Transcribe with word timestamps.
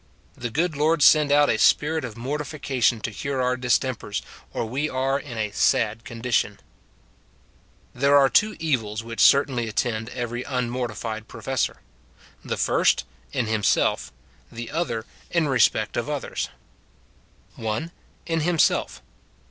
The 0.33 0.49
good 0.49 0.75
Lord 0.75 1.03
send 1.03 1.31
out 1.31 1.47
a 1.47 1.59
spirit 1.59 2.03
of 2.03 2.17
mortification 2.17 3.01
to 3.01 3.11
cure 3.11 3.39
our 3.39 3.55
distempers, 3.55 4.23
or 4.51 4.65
we 4.65 4.89
are 4.89 5.19
in 5.19 5.37
a 5.37 5.51
sad 5.51 6.05
condition! 6.05 6.59
There 7.93 8.17
are 8.17 8.27
two 8.27 8.55
evils 8.57 9.03
which 9.03 9.19
certainly 9.21 9.67
attend 9.67 10.09
every 10.09 10.43
un 10.43 10.71
mortifiod 10.71 11.27
professor;— 11.27 11.81
the 12.43 12.57
first, 12.57 13.03
in 13.31 13.45
himself; 13.45 14.11
the 14.51 14.71
other, 14.71 15.05
in 15.29 15.47
respect 15.47 15.95
of 15.95 16.09
others:— 16.09 16.49
1. 17.57 17.91
In 18.25 18.39
hijiiself. 18.41 19.01